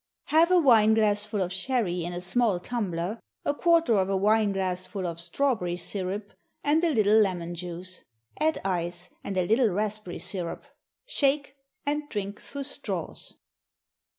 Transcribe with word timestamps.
_Half 0.31 0.49
a 0.49 0.57
wine 0.57 0.95
glassful 0.95 1.43
of 1.43 1.53
sherry 1.53 2.03
in 2.03 2.11
a 2.11 2.21
small 2.21 2.59
tumbler, 2.59 3.19
a 3.45 3.53
quarter 3.53 3.93
of 3.97 4.09
a 4.09 4.17
wine 4.17 4.51
glassful 4.51 5.05
of 5.05 5.19
strawberry 5.19 5.75
syrup, 5.77 6.33
and 6.63 6.83
a 6.83 6.89
little 6.91 7.19
lemon 7.19 7.53
juice. 7.53 8.03
Add 8.39 8.59
ice, 8.65 9.11
and 9.23 9.37
a 9.37 9.45
little 9.45 9.69
raspberry 9.69 10.17
syrup. 10.17 10.63
Shake, 11.05 11.53
and 11.85 12.09
drink 12.09 12.41
through 12.41 12.63
straws. 12.63 13.37